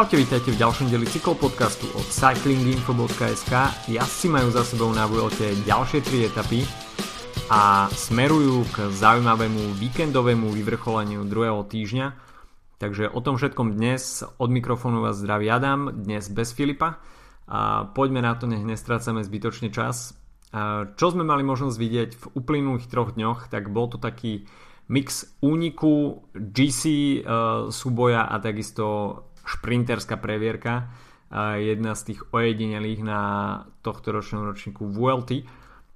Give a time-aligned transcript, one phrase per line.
[0.00, 3.52] Čaute, vítajte v ďalšom deli cyklopodcastu od cyclinginfo.sk.
[3.84, 6.64] Jazdci majú za sebou na Vuelte ďalšie tri etapy
[7.52, 12.16] a smerujú k zaujímavému víkendovému vyvrcholeniu druhého týždňa.
[12.80, 16.96] Takže o tom všetkom dnes od mikrofónu vás zdraví Adam, dnes bez Filipa.
[17.44, 20.16] A poďme na to, nech nestrácame zbytočne čas.
[20.56, 24.48] A čo sme mali možnosť vidieť v uplynulých troch dňoch, tak bol to taký
[24.90, 26.82] mix úniku, GC
[27.22, 30.94] uh, súboja a takisto šprinterská previerka,
[31.58, 33.20] jedna z tých ojedinelých na
[33.82, 35.46] tohto ročnom ročníku VLT.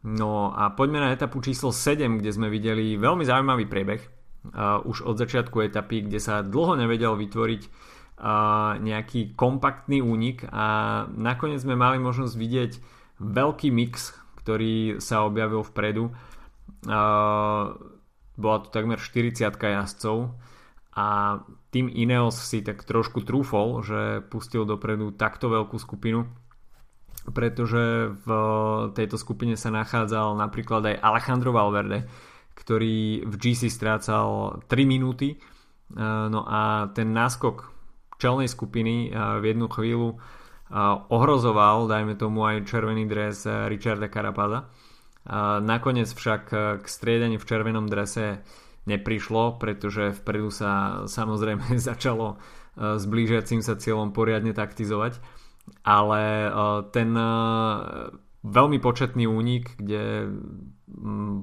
[0.05, 4.03] No a poďme na etapu číslo 7, kde sme videli veľmi zaujímavý priebeh.
[4.85, 7.63] Už od začiatku etapy, kde sa dlho nevedel vytvoriť
[8.79, 12.73] nejaký kompaktný únik a nakoniec sme mali možnosť vidieť
[13.19, 14.15] veľký mix,
[14.45, 16.13] ktorý sa objavil vpredu.
[18.35, 20.37] Bola tu takmer 40 jazdcov
[20.95, 21.43] a
[21.75, 26.31] tým Ineos si tak trošku trúfol, že pustil dopredu takto veľkú skupinu,
[27.35, 28.29] pretože v
[28.95, 32.07] tejto skupine sa nachádzal napríklad aj Alejandro Valverde,
[32.55, 35.39] ktorý v GC strácal 3 minúty, e,
[36.31, 37.75] no a ten náskok
[38.23, 40.17] čelnej skupiny e, v jednu chvíľu e,
[41.11, 44.71] ohrozoval, dajme tomu aj červený dres Richarda Carapaza.
[45.65, 48.45] Nakoniec však k striedaniu v červenom drese
[48.85, 55.21] neprišlo, pretože vpredu sa samozrejme začalo e, s blížiacim sa cieľom poriadne taktizovať,
[55.85, 56.51] ale e,
[56.93, 57.29] ten e,
[58.45, 60.29] veľmi početný únik, kde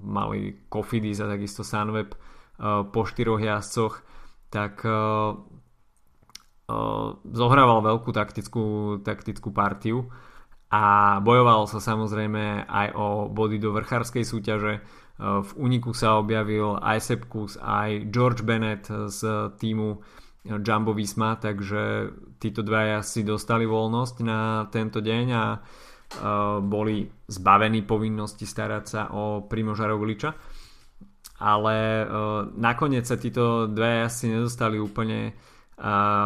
[0.05, 2.13] mali Kofidis a takisto Sunweb
[2.93, 4.05] po štyroch jazdcoch,
[4.53, 4.85] tak
[7.25, 8.65] zohrával veľkú taktickú,
[9.01, 10.13] taktickú partiu
[10.71, 14.79] a bojoval sa samozrejme aj o body do vrchárskej súťaže
[15.21, 20.01] v úniku sa objavil aj Sepkus, aj George Bennett z týmu
[20.41, 22.09] Jumbo Visma, takže
[22.41, 25.45] títo dvaja si dostali voľnosť na tento deň a
[26.65, 30.33] boli zbavení povinnosti starať sa o Primoža Rogliča.
[31.41, 32.05] Ale
[32.57, 35.37] nakoniec sa títo dvaja si nedostali úplne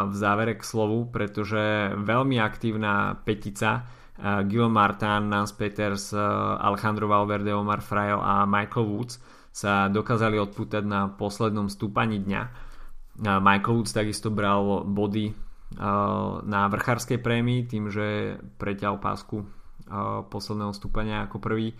[0.08, 3.88] v závere k slovu, pretože veľmi aktívna petica
[4.20, 9.20] Guillaume Martin, Nance Peters, Alejandro Valverde, Omar Frail a Michael Woods
[9.52, 12.42] sa dokázali odpútať na poslednom stúpaní dňa.
[13.40, 15.36] Michael Woods takisto bral body
[16.46, 19.44] na vrchárskej prémii tým, že preťal pásku
[20.32, 21.76] posledného stúpania ako prvý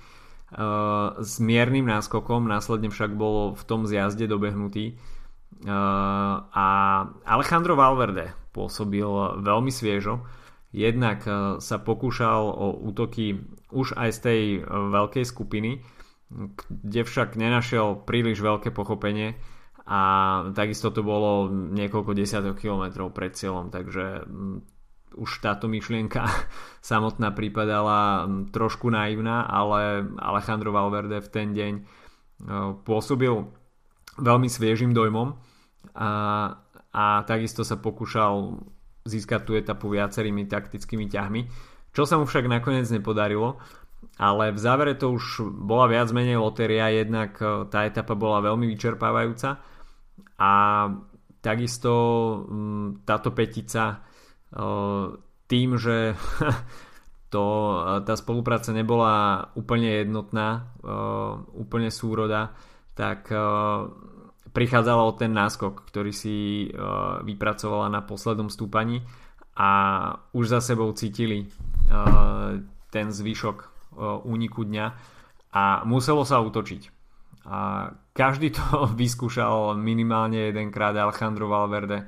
[1.20, 5.00] s miernym náskokom, následne však bol v tom zjazde dobehnutý.
[6.52, 6.68] A
[7.24, 9.08] Alejandro Valverde pôsobil
[9.40, 10.24] veľmi sviežo
[10.76, 11.32] Jednak e,
[11.64, 13.40] sa pokúšal o útoky
[13.72, 15.80] už aj z tej e, veľkej skupiny,
[16.68, 19.40] kde však nenašiel príliš veľké pochopenie
[19.88, 20.02] a
[20.52, 24.28] takisto to bolo niekoľko desiatok kilometrov pred cieľom, takže
[25.16, 26.28] už táto myšlienka
[26.92, 31.82] samotná pripadala trošku naivná, ale Alejandro Valverde v ten deň e,
[32.84, 33.32] pôsobil
[34.20, 35.40] veľmi sviežým dojmom
[35.96, 36.12] a,
[36.92, 38.60] a takisto sa pokúšal
[39.06, 41.42] získať tú etapu viacerými taktickými ťahmi,
[41.94, 43.62] čo sa mu však nakoniec nepodarilo,
[44.18, 48.66] ale v závere to už bola viac menej lotéria, jednak e, tá etapa bola veľmi
[48.66, 49.62] vyčerpávajúca
[50.42, 50.54] a
[51.40, 51.94] takisto
[53.06, 53.98] táto petica e,
[55.46, 56.18] tým, že
[57.34, 60.74] to, e, tá spolupráca nebola úplne jednotná,
[61.54, 62.58] úplne súroda,
[62.96, 63.30] tak
[64.56, 69.04] prichádzala o ten náskok, ktorý si uh, vypracovala na poslednom stúpaní
[69.60, 69.70] a
[70.32, 72.56] už za sebou cítili uh,
[72.88, 73.68] ten zvyšok uh,
[74.24, 74.86] úniku dňa
[75.52, 76.96] a muselo sa utočiť.
[77.52, 78.64] A každý to
[79.02, 82.08] vyskúšal minimálne jedenkrát Alejandro Valverde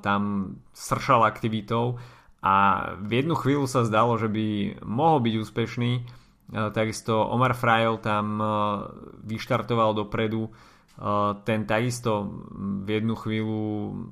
[0.00, 0.22] tam
[0.72, 2.00] sršal aktivitou
[2.40, 5.92] a v jednu chvíľu sa zdalo, že by mohol byť úspešný.
[6.72, 8.40] Takisto Omar Frajel tam
[9.24, 10.50] vyštartoval dopredu
[11.48, 13.62] ten takisto v jednu chvíľu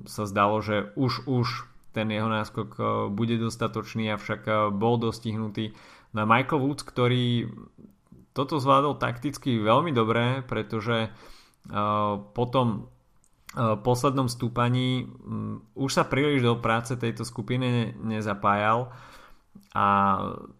[0.09, 1.47] sa zdalo, že už už
[1.91, 2.79] ten jeho náskok
[3.11, 5.75] bude dostatočný, avšak bol dostihnutý
[6.15, 7.51] na Michael Woods, ktorý
[8.31, 11.11] toto zvládol takticky veľmi dobre, pretože
[12.31, 12.87] po tom
[13.83, 15.11] poslednom stúpaní
[15.75, 18.95] už sa príliš do práce tejto skupiny nezapájal
[19.75, 19.87] a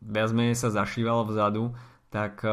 [0.04, 1.72] viac menej sa zašíval vzadu,
[2.12, 2.44] tak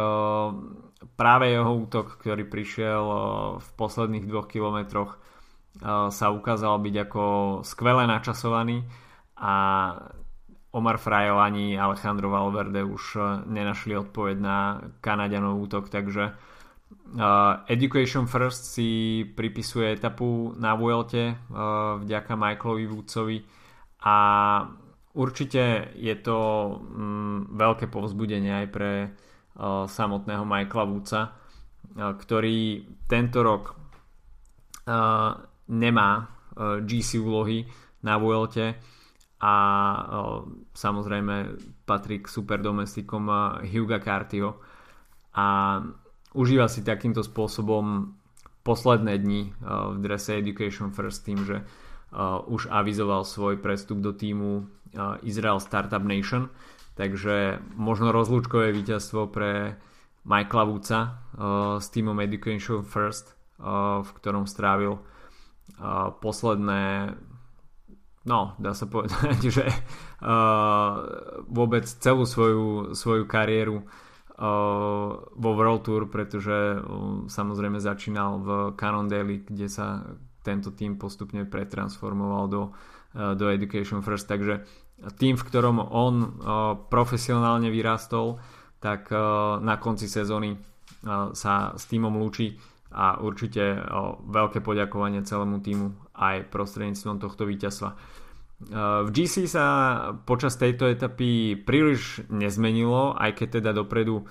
[1.15, 3.21] práve jeho útok, ktorý prišiel eh,
[3.59, 7.25] v posledných dvoch kilometroch eh, sa ukázal byť ako
[7.63, 8.85] skvele načasovaný
[9.39, 9.55] a
[10.69, 14.59] Omar Frajo ani Alejandro Valverde už eh, nenašli odpoveď na
[15.01, 16.35] Kanadianov útok, takže
[17.69, 21.41] Education First si pripisuje etapu na Vuelte
[22.05, 23.39] vďaka Michaelovi Woodsovi
[24.05, 24.17] a
[25.17, 26.37] určite je to
[26.81, 28.93] mm, veľké povzbudenie aj pre
[29.91, 31.23] samotného Michaela Woodsa,
[31.99, 33.75] ktorý tento rok
[35.67, 36.11] nemá
[36.59, 37.67] GC úlohy
[38.07, 38.79] na Vuelte
[39.39, 39.55] a
[40.75, 44.59] samozrejme patrí k super domestikom uh, Huga Cartio
[45.39, 45.79] a
[46.35, 48.15] užíva si takýmto spôsobom
[48.67, 51.65] posledné dni v drese Education First tým, že
[52.51, 54.67] už avizoval svoj prestup do týmu
[55.25, 56.53] Israel Startup Nation
[56.99, 59.79] takže možno rozlúčkové víťazstvo pre
[60.27, 67.15] Michaela Woodsa uh, s týmom Education First uh, v ktorom strávil uh, posledné
[68.29, 69.67] no, dá sa povedať, že
[70.21, 70.93] uh,
[71.49, 73.87] vôbec celú svoju, svoju kariéru uh,
[75.33, 80.05] vo World Tour, pretože uh, samozrejme začínal v Cannondale, kde sa
[80.45, 82.63] tento tým postupne pretransformoval do,
[83.17, 84.69] uh, do Education First, takže
[85.19, 86.29] tým, v ktorom on uh,
[86.91, 88.43] profesionálne vyrastol,
[88.83, 92.59] tak uh, na konci sezóny uh, sa s týmom lúči
[92.89, 93.85] a určite
[94.33, 97.93] veľké poďakovanie celému týmu aj prostredníctvom tohto víťazstva.
[99.05, 99.67] V GC sa
[100.25, 104.25] počas tejto etapy príliš nezmenilo, aj keď teda dopredu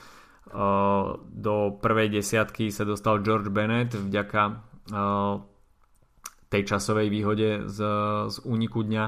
[1.22, 4.42] do prvej desiatky sa dostal George Bennett vďaka
[6.50, 7.80] tej časovej výhode z,
[8.25, 9.06] z úniku dňa.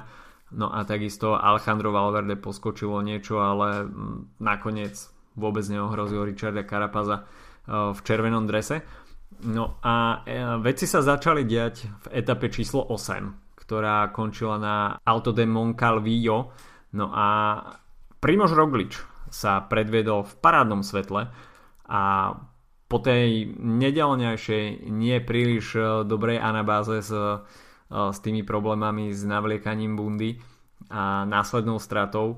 [0.56, 3.86] No a takisto Alejandro Valverde poskočilo niečo, ale
[4.42, 4.98] nakoniec
[5.38, 7.30] vôbec neohrozil Richarda Carapaza
[7.70, 8.82] v červenom drese.
[9.46, 15.30] No a e, veci sa začali diať v etape číslo 8 ktorá končila na Alto
[15.30, 16.50] de Moncalvillo.
[16.98, 17.62] No a
[18.18, 18.98] Primož Roglič
[19.30, 21.30] sa predvedol v parádnom svetle
[21.86, 22.02] a
[22.90, 27.14] po tej nedelňajšej nie príliš e, dobrej anabáze e,
[27.90, 30.38] s tými problémami s navliekaním bundy
[30.94, 32.38] a následnou stratou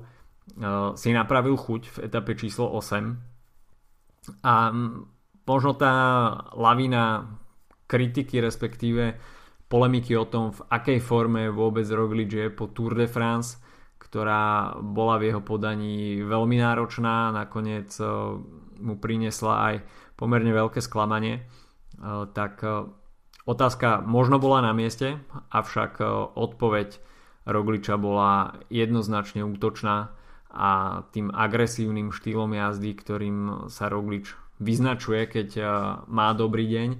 [0.96, 4.54] si napravil chuť v etape číslo 8 a
[5.44, 5.94] možno tá
[6.56, 7.36] lavina
[7.84, 9.20] kritiky respektíve
[9.72, 13.56] polemiky o tom, v akej forme vôbec Roglič je po Tour de France,
[13.96, 18.08] ktorá bola v jeho podaní veľmi náročná, nakoniec eh,
[18.84, 19.74] mu priniesla aj
[20.20, 21.40] pomerne veľké sklamanie.
[21.40, 22.84] Eh, tak eh,
[23.48, 25.18] otázka možno bola na mieste,
[25.50, 26.02] avšak
[26.36, 26.98] odpoveď
[27.42, 30.14] Rogliča bola jednoznačne útočná
[30.52, 35.48] a tým agresívnym štýlom jazdy, ktorým sa Roglič vyznačuje, keď
[36.06, 36.90] má dobrý deň,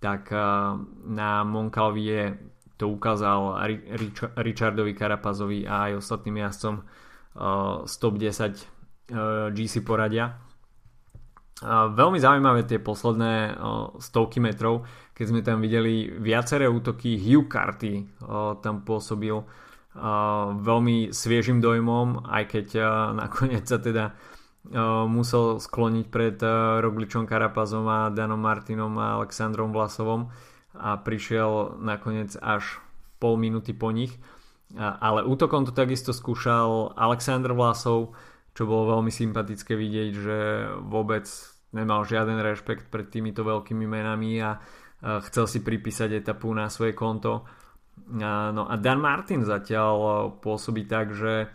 [0.00, 0.40] tak eh,
[1.08, 2.36] na Moncalvie
[2.76, 3.56] to ukázal
[4.36, 6.84] Richardovi Karapazovi a aj ostatným jazdcom
[7.88, 8.52] z top 10
[9.56, 10.36] GC poradia.
[11.64, 13.56] Veľmi zaujímavé tie posledné
[13.96, 14.84] stovky metrov,
[15.16, 17.16] keď sme tam videli viaceré útoky.
[17.16, 18.04] Hugh Carty
[18.60, 19.40] tam pôsobil
[20.60, 22.66] veľmi sviežým dojmom, aj keď
[23.24, 24.12] nakoniec sa teda
[25.06, 26.36] musel skloniť pred
[26.82, 30.28] Rogličom Karapazom a Danom Martinom a Alexandrom Vlasovom
[30.76, 32.82] a prišiel nakoniec až
[33.16, 34.12] pol minúty po nich.
[34.76, 38.12] Ale útokom to takisto skúšal Alexander Vlasov,
[38.52, 40.38] čo bolo veľmi sympatické vidieť, že
[40.82, 41.24] vôbec
[41.74, 44.60] nemal žiaden rešpekt pred týmito veľkými menami a
[45.02, 47.46] chcel si pripísať etapu na svoje konto.
[48.16, 51.48] No a Dan Martin zatiaľ pôsobí tak, že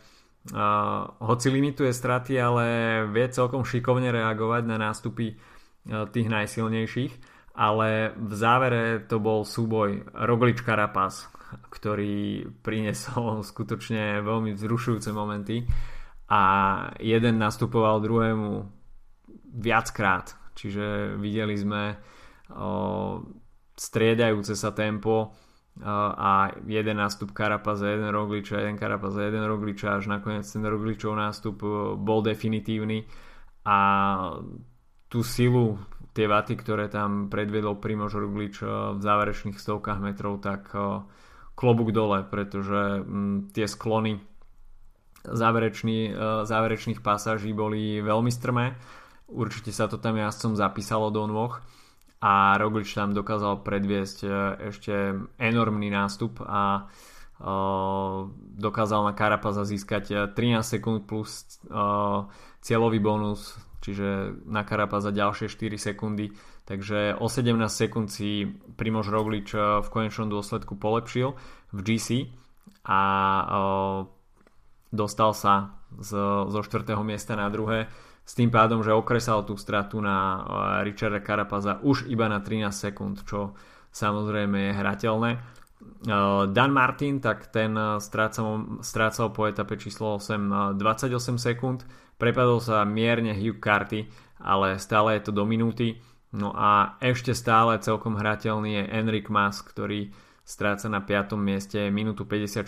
[1.21, 2.65] hoci limituje straty, ale
[3.13, 5.37] vie celkom šikovne reagovať na nástupy
[5.85, 7.13] tých najsilnejších,
[7.57, 11.29] ale v závere to bol súboj Roglič Karapaz,
[11.69, 15.65] ktorý priniesol skutočne veľmi vzrušujúce momenty
[16.31, 16.41] a
[17.03, 18.80] jeden nastupoval druhému
[19.51, 21.99] viackrát, čiže videli sme
[23.75, 25.35] striedajúce sa tempo
[25.87, 31.63] a jeden nástup Karapaza, jeden Rogliča, jeden Karapaza, jeden Rogliča, až nakoniec ten Rogličov nástup
[31.95, 33.07] bol definitívny
[33.63, 33.79] a
[35.07, 35.79] tú silu,
[36.11, 40.71] tie vaty, ktoré tam predviedol Primož Roglič v záverečných stovkách metrov, tak
[41.55, 43.07] klobúk dole, pretože
[43.55, 44.19] tie sklony
[45.23, 48.75] záverečný, záverečných pasáží boli veľmi strmé.
[49.31, 51.55] Určite sa to tam jazdcom zapísalo do nôh.
[52.21, 54.29] A Roglič tam dokázal predviesť e,
[54.69, 54.93] ešte
[55.41, 56.81] enormný nástup a e,
[58.61, 61.57] dokázal na Karapaza získať 13 e, sekúnd plus
[62.61, 66.29] cieľový bonus, čiže na Karapaza ďalšie 4 sekundy,
[66.69, 68.45] takže o 17 sekúnd si
[68.77, 71.33] Primož Roglič v konečnom dôsledku polepšil
[71.73, 72.29] v GC
[72.85, 73.01] a
[74.93, 76.87] dostal sa zo 4.
[77.03, 80.43] miesta na druhé s tým pádom, že okresal tú stratu na eh,
[80.87, 83.57] Richarda Carapaza už iba na 13 sekúnd, čo
[83.91, 85.31] samozrejme je hrateľné.
[86.53, 91.81] Dan Martin, tak ten strácal, strácal po etape číslo 8 28 sekúnd,
[92.21, 94.05] prepadol sa mierne Hugh Carty,
[94.37, 95.97] ale stále je to do minúty.
[96.31, 100.13] No a ešte stále celkom hrateľný je Enric Mas, ktorý
[100.45, 101.35] stráca na 5.
[101.41, 102.61] mieste minútu 54.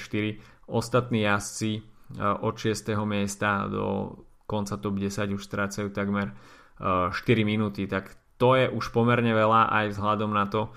[0.65, 1.85] Ostatní jazdci
[2.19, 2.93] od 6.
[3.05, 6.35] miesta do konca top 10 už strácajú takmer
[6.77, 7.13] 4
[7.47, 10.69] minúty, tak to je už pomerne veľa aj vzhľadom na to,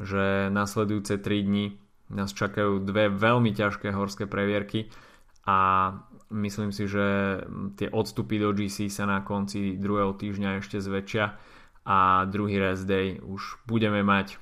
[0.00, 1.66] že nasledujúce 3 dní
[2.12, 4.92] nás čakajú dve veľmi ťažké horské previerky
[5.48, 5.90] a
[6.28, 7.40] myslím si, že
[7.76, 11.24] tie odstupy do GC sa na konci druhého týždňa ešte zväčšia
[11.88, 14.38] a druhý rest day už budeme mať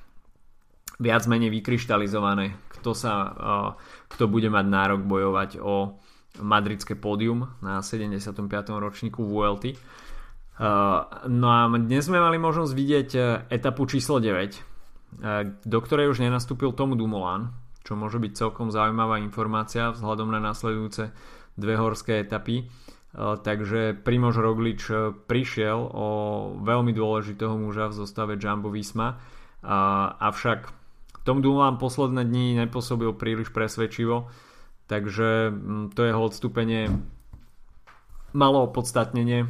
[1.01, 3.13] viac menej vykryštalizované, kto, sa,
[4.13, 5.97] kto bude mať nárok bojovať o
[6.39, 8.39] madridské pódium na 75.
[8.79, 9.75] ročníku VLT.
[11.27, 13.19] No a dnes sme mali možnosť vidieť e,
[13.49, 14.59] etapu číslo 9, e,
[15.65, 17.49] do ktorej už nenastúpil Tom Dumoulin,
[17.81, 21.09] čo môže byť celkom zaujímavá informácia vzhľadom na nasledujúce
[21.57, 22.69] dve horské etapy.
[23.19, 24.87] Takže Primož Roglič
[25.27, 26.07] prišiel o
[26.63, 29.19] veľmi dôležitého muža v zostave Jumbo Visma,
[30.15, 30.71] avšak
[31.27, 34.31] Tom Dumoulin posledné dni nepôsobil príliš presvedčivo
[34.91, 36.91] Takže mm, to jeho odstúpenie
[38.35, 39.47] malo opodstatnenie.
[39.47, 39.49] E,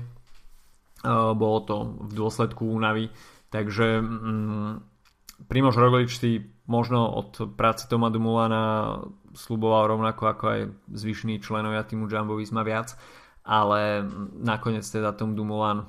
[1.33, 3.10] bolo to v dôsledku únavy.
[3.50, 4.71] Takže mm,
[5.50, 9.01] Primož Roglič si možno od práce Toma Dumulana
[9.33, 10.62] sluboval rovnako ako aj
[10.93, 12.93] zvyšní členovia týmu Jumbo Visma viac,
[13.41, 14.05] ale
[14.38, 15.88] nakoniec teda Tom Dumoulin uh,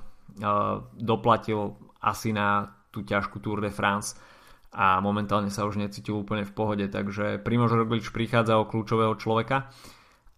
[0.94, 4.14] doplatil asi na tú ťažkú Tour de France
[4.72, 9.68] a momentálne sa už necítil úplne v pohode, takže Primož Roglič prichádza o kľúčového človeka,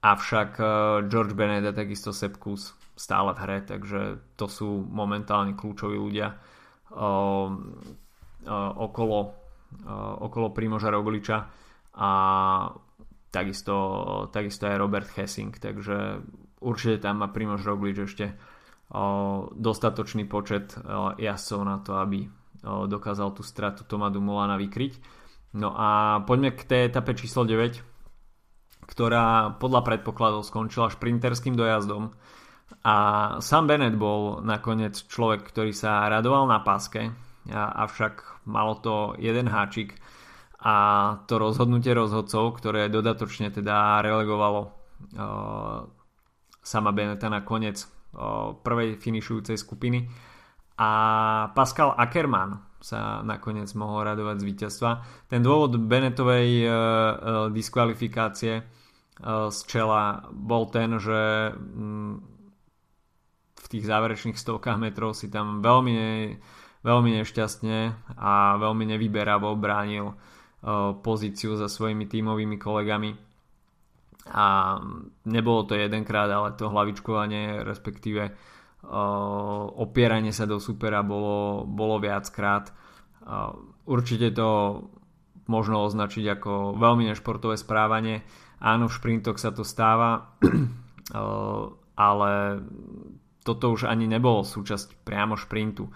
[0.03, 0.65] avšak e,
[1.07, 4.01] George Bennett a takisto Sepkus stále v hre, takže
[4.35, 6.35] to sú momentálne kľúčoví ľudia
[6.95, 7.11] o, o,
[8.91, 9.19] okolo,
[10.23, 11.39] okolo Primoža Rogliča
[11.95, 12.11] a
[13.31, 13.75] takisto,
[14.31, 16.23] takisto aj Robert Hessing, takže
[16.63, 18.35] určite tam má Primož Roglič ešte
[19.59, 20.79] dostatočný počet
[21.19, 22.31] jazdcov na to, aby
[22.65, 24.99] dokázal tú stratu Toma Dumolana vykryť.
[25.55, 27.79] No a poďme k tej etape číslo 9,
[28.91, 32.11] ktorá podľa predpokladov skončila šprinterským dojazdom
[32.83, 32.97] a
[33.39, 37.15] Sam Bennett bol nakoniec človek, ktorý sa radoval na páske,
[37.55, 39.95] avšak malo to jeden háčik
[40.65, 40.75] a
[41.29, 44.73] to rozhodnutie rozhodcov, ktoré dodatočne teda relegovalo
[46.65, 47.85] sama Beneta na koniec
[48.65, 50.09] prvej finišujúcej skupiny
[50.75, 50.91] a
[51.55, 54.91] Pascal Ackermann sa nakoniec mohol radovať z víťazstva.
[55.31, 57.15] Ten dôvod Benetovej uh, uh,
[57.49, 62.21] diskvalifikácie uh, z čela bol ten, že um,
[63.57, 66.37] v tých záverečných stovkách metrov si tam veľmi, ne,
[66.85, 67.79] veľmi nešťastne
[68.21, 70.13] a veľmi nevyberavo bránil
[71.05, 73.13] pozíciu za svojimi tímovými kolegami
[74.33, 74.81] a
[75.29, 78.33] nebolo to jedenkrát, ale to hlavičkovanie respektíve
[79.81, 82.71] opieranie sa do supera bolo, bolo viackrát.
[83.85, 84.49] Určite to
[85.49, 88.25] možno označiť ako veľmi nešportové správanie.
[88.61, 90.37] Áno, v šprintoch sa to stáva,
[92.09, 92.31] ale
[93.45, 95.93] toto už ani nebolo súčasť priamo šprintu.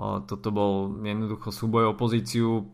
[0.00, 2.68] Toto bol jednoducho súboj o pozíciu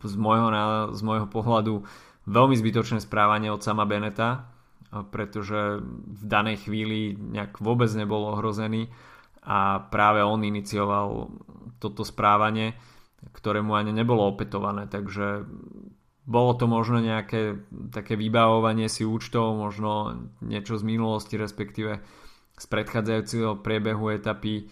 [0.00, 0.48] z môjho,
[0.96, 1.84] z môjho pohľadu
[2.24, 4.48] veľmi zbytočné správanie od sama Beneta,
[4.90, 8.90] pretože v danej chvíli nejak vôbec nebol ohrozený
[9.46, 11.30] a práve on inicioval
[11.78, 12.74] toto správanie,
[13.32, 15.46] ktoré mu ani nebolo opetované, takže
[16.30, 17.58] bolo to možno nejaké
[17.90, 21.98] také vybavovanie si účtov, možno niečo z minulosti, respektíve
[22.54, 24.68] z predchádzajúceho priebehu etapy,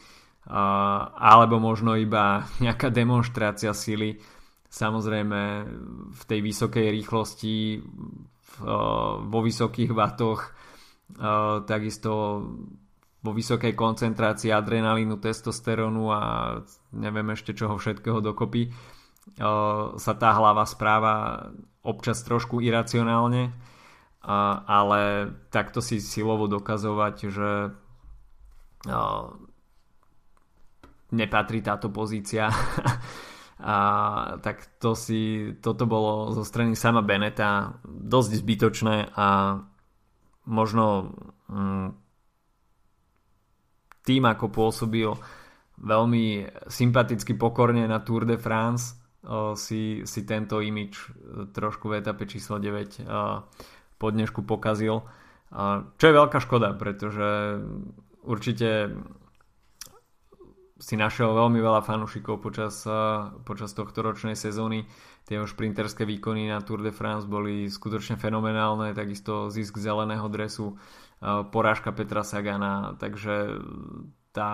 [1.18, 4.20] alebo možno iba nejaká demonstrácia sily.
[4.68, 5.40] Samozrejme
[6.12, 7.80] v tej vysokej rýchlosti
[9.22, 10.50] vo vysokých vatoch,
[11.68, 12.12] takisto
[13.18, 16.20] vo vysokej koncentrácii adrenalínu, testosterónu a
[16.94, 18.70] neviem ešte čoho všetkého dokopy
[19.98, 21.46] sa tá hlava správa
[21.84, 23.52] občas trošku iracionálne,
[24.68, 25.00] ale
[25.52, 27.50] takto si silovo dokazovať, že
[31.12, 32.48] nepatrí táto pozícia
[33.58, 33.76] a
[34.38, 39.58] tak to si, toto bolo zo strany sama Beneta dosť zbytočné a
[40.46, 41.10] možno
[41.50, 41.88] mm,
[44.06, 45.10] tým ako pôsobil
[45.78, 48.94] veľmi sympaticky pokorne na Tour de France
[49.58, 51.06] si, si tento imič e,
[51.50, 53.04] trošku v etape číslo 9
[53.98, 55.02] po dnešku pokazil.
[55.98, 57.58] Čo je veľká škoda pretože
[58.22, 58.94] určite
[60.78, 62.86] si našiel veľmi veľa fanúšikov počas,
[63.42, 64.86] počas tohto ročnej sezóny.
[65.26, 70.78] Tie šprinterské výkony na Tour de France boli skutočne fenomenálne, takisto zisk zeleného dresu,
[71.50, 73.58] porážka Petra Sagana, takže
[74.30, 74.52] tá,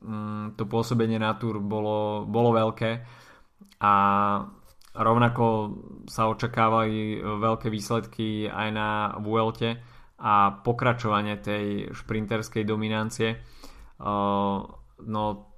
[0.00, 3.02] mm, to pôsobenie na Tour bolo, bolo veľké
[3.82, 3.94] a
[4.96, 5.44] rovnako
[6.08, 8.88] sa očakávali veľké výsledky aj na
[9.20, 9.82] Vuelte
[10.16, 13.36] a pokračovanie tej šprinterskej dominancie
[15.04, 15.52] no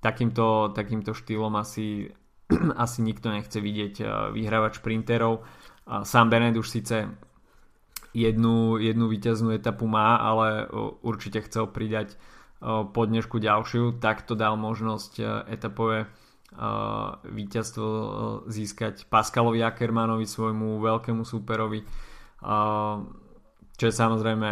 [0.00, 2.12] takýmto, takýmto štýlom asi,
[2.84, 5.42] asi nikto nechce vidieť eh, vyhrávať šprinterov.
[5.86, 7.06] Sám Bennett už síce
[8.10, 10.66] jednu, jednu víťaznú etapu má, ale
[10.98, 12.18] určite chcel pridať
[12.66, 16.08] po dnešku ďalšiu, tak to dal možnosť eh, etapové eh,
[17.22, 17.86] víťazstvo
[18.50, 21.86] získať Pascalovi Ackermanovi, svojmu veľkému súperovi,
[23.76, 24.48] čo je samozrejme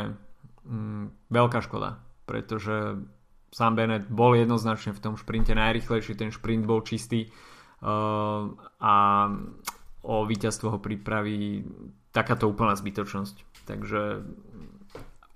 [0.64, 2.96] mm, veľká škoda, pretože
[3.54, 8.50] Sam Bennett bol jednoznačne v tom šprinte najrychlejší, ten šprint bol čistý uh,
[8.82, 8.94] a
[10.02, 11.62] o víťazstvo ho pripraví
[12.10, 13.62] takáto úplná zbytočnosť.
[13.62, 14.26] Takže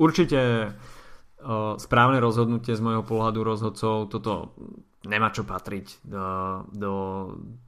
[0.03, 4.51] určite uh, správne rozhodnutie z môjho pohľadu rozhodcov, toto
[5.07, 6.27] nemá čo patriť do,
[6.75, 6.93] do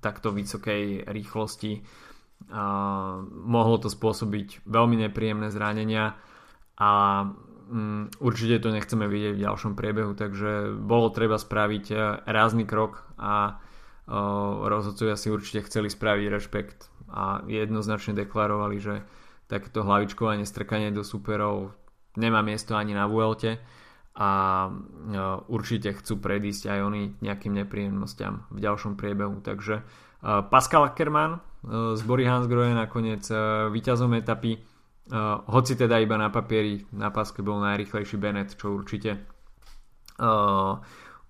[0.02, 1.86] takto vysokej rýchlosti.
[2.50, 6.18] Uh, mohlo to spôsobiť veľmi nepríjemné zranenia
[6.74, 6.90] a
[7.70, 11.96] Mm, určite to nechceme vidieť v ďalšom priebehu, takže bolo treba spraviť e,
[12.26, 13.52] rázny krok a e,
[14.66, 19.06] rozhodcovia si určite chceli spraviť rešpekt a jednoznačne deklarovali, že
[19.46, 21.70] takéto hlavičkovanie, strkanie do superov
[22.18, 23.62] nemá miesto ani na Vuelte
[24.18, 24.30] a
[24.66, 24.70] e,
[25.46, 29.46] určite chcú predísť aj oni nejakým nepríjemnostiam v ďalšom priebehu.
[29.46, 29.86] Takže
[30.50, 33.24] Pascal Ackermann z Bory Hansgrohe nakoniec
[33.72, 34.60] víťazom etapy
[35.10, 39.18] Uh, hoci teda iba na papieri na páske bol najrychlejší Bennett, čo určite
[40.22, 40.78] uh,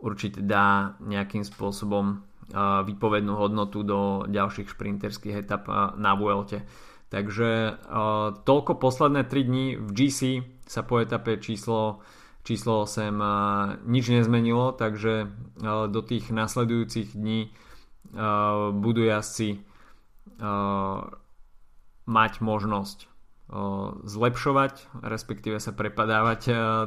[0.01, 2.21] určite dá nejakým spôsobom
[2.53, 6.65] uh, vypovednú hodnotu do ďalších šprinterských etap uh, na Vuelte.
[7.09, 10.21] Takže uh, toľko posledné 3 dní v GC
[10.69, 12.05] sa po etape číslo,
[12.47, 13.33] číslo 8 uh,
[13.89, 19.59] nič nezmenilo, takže uh, do tých nasledujúcich dní uh, budú jazdci
[20.39, 21.09] uh,
[22.07, 23.11] mať možnosť
[24.07, 26.41] zlepšovať, respektíve sa prepadávať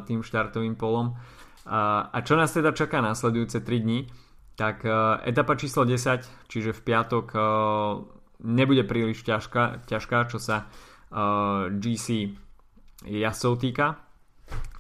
[0.08, 1.19] tým štartovým polom.
[1.67, 4.08] A čo nás teda čaká následujúce 3 dní?
[4.56, 4.88] Tak
[5.28, 7.36] etapa číslo 10, čiže v piatok
[8.43, 10.71] nebude príliš ťažká, ťažká čo sa
[11.73, 12.38] GC
[13.04, 13.99] jazdcov týka,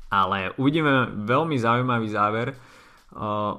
[0.07, 2.55] ale uvidíme veľmi zaujímavý záver.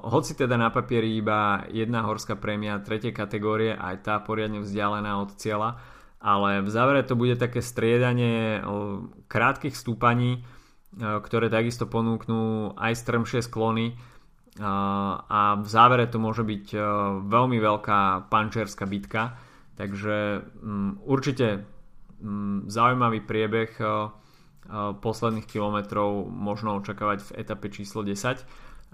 [0.03, 5.31] hoci teda na papieri iba jedna horská prémia tretej kategórie, aj tá poriadne vzdialená od
[5.39, 5.79] cieľa,
[6.25, 8.57] ale v závere to bude také striedanie
[9.29, 10.41] krátkých stúpaní,
[10.97, 13.93] ktoré takisto ponúknú aj strmšie sklony
[14.57, 16.65] a v závere to môže byť
[17.29, 19.37] veľmi veľká pančerská bitka,
[19.75, 21.67] takže mm, určite
[22.23, 23.75] mm, zaujímavý priebeh
[25.01, 28.41] posledných kilometrov možno očakávať v etape číslo 10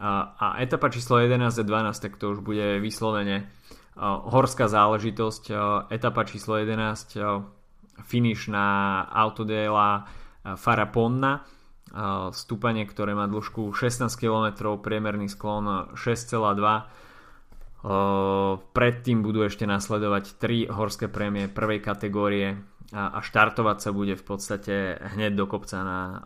[0.02, 3.48] a etapa číslo 11 a 12 tak to už bude vyslovene
[4.00, 5.44] horská záležitosť,
[5.92, 7.20] etapa číslo 11,
[8.08, 10.08] finish na Autodela
[10.42, 11.44] Faraponna,
[12.32, 17.02] stúpanie, ktoré má dĺžku 16 km, priemerný sklon 6,2
[18.78, 22.62] predtým budú ešte nasledovať 3 horské prémie prvej kategórie
[22.94, 26.22] a štartovať sa bude v podstate hneď do kopca na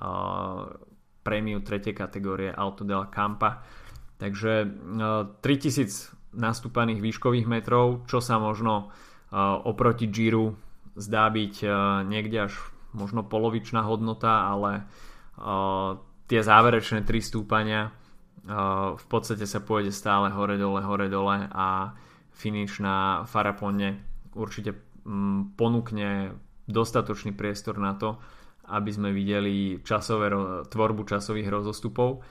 [1.24, 3.64] prémiu tretej kategórie Auto della Campa.
[4.20, 4.68] Takže
[5.40, 10.60] 3000 nastúpaných výškových metrov, čo sa možno uh, oproti Giro
[10.96, 11.72] zdá byť uh,
[12.08, 12.54] niekde až
[12.96, 14.84] možno polovičná hodnota, ale
[15.40, 17.92] uh, tie záverečné tri stúpania
[18.96, 21.98] v podstate sa pôjde stále hore dole, hore dole a
[22.30, 23.98] finish na Farapone
[24.38, 26.38] určite mm, ponúkne
[26.70, 28.22] dostatočný priestor na to,
[28.70, 30.30] aby sme videli časové,
[30.70, 32.22] tvorbu časových rozostupov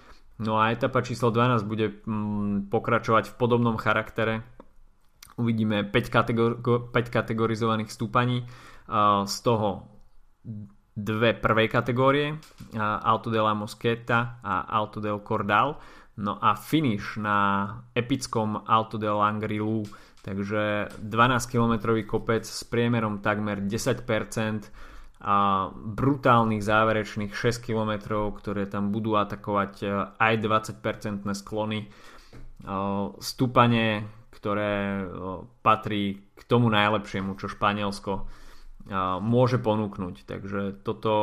[0.42, 4.42] No a etapa číslo 12 bude mm, pokračovať v podobnom charaktere.
[5.38, 8.46] Uvidíme 5, kategor- 5 kategorizovaných stúpaní,
[9.26, 9.88] z toho
[10.94, 12.38] dve prvej kategórie,
[12.78, 15.80] Alto della Moschetta a Alto del Cordal.
[16.14, 19.82] No a finish na epickom Alto del Langrilu,
[20.22, 24.70] takže 12 km kopec s priemerom takmer 10%,
[25.24, 27.96] a brutálnych záverečných 6 km,
[28.36, 29.86] ktoré tam budú atakovať e,
[30.20, 31.80] aj 20% sklony.
[31.80, 31.86] E,
[33.24, 35.04] stúpanie, ktoré e,
[35.64, 38.28] patrí k tomu najlepšiemu, čo Španielsko
[39.24, 40.28] môže ponúknuť.
[40.28, 41.16] Takže toto,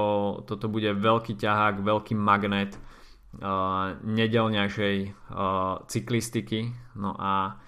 [0.50, 2.74] toto bude veľký ťahák, veľký magnet
[4.02, 4.98] nedelňajšej
[5.86, 6.74] cyklistiky.
[6.98, 7.62] No a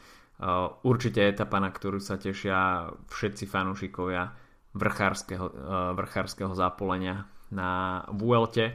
[0.82, 4.34] určite etapa, na ktorú sa tešia všetci fanúšikovia
[4.74, 5.46] vrchárskeho,
[5.94, 8.74] vrchárskeho zapolenia na Vuelte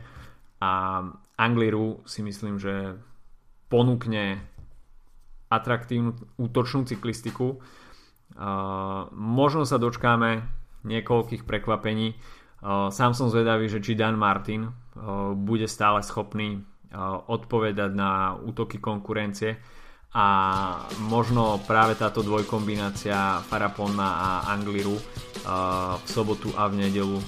[0.62, 1.02] a
[1.38, 2.98] Angliru si myslím, že
[3.70, 4.42] ponúkne
[5.48, 7.58] atraktívnu útočnú cyklistiku.
[7.58, 10.44] Uh, možno sa dočkáme
[10.84, 12.14] niekoľkých prekvapení.
[12.60, 14.72] Uh, sám som zvedavý, že či Dan Martin uh,
[15.34, 16.62] bude stále schopný
[17.28, 19.60] odpovedať na útoky konkurencie
[20.14, 20.26] a
[21.04, 24.96] možno práve táto dvojkombinácia Faraponna a Angliru
[25.98, 27.20] v sobotu a v nedelu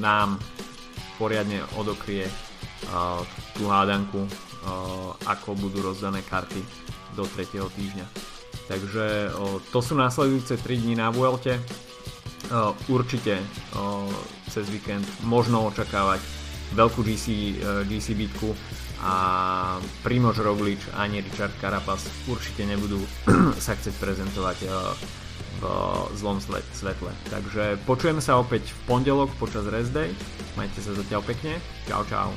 [0.00, 0.40] nám
[1.20, 2.24] poriadne odokrie
[3.60, 4.24] tú hádanku,
[5.28, 6.64] ako budú rozdané karty
[7.12, 7.60] do 3.
[7.60, 8.06] týždňa.
[8.70, 9.34] Takže
[9.68, 11.60] to sú následujúce 3 dní na Vuelte.
[12.88, 13.36] Určite
[14.48, 16.18] cez víkend možno očakávať
[16.74, 17.26] veľkú GC,
[17.84, 18.54] GC bitku
[19.00, 19.14] a
[20.04, 23.00] Primož Roglič ani Richard Carapaz určite nebudú
[23.64, 24.58] sa chcieť prezentovať
[25.60, 25.64] v
[26.16, 26.40] zlom
[26.72, 27.12] svetle.
[27.28, 29.92] Takže počujeme sa opäť v pondelok počas rest.
[30.56, 31.60] Majte sa zatiaľ pekne.
[31.84, 32.32] Čau čau.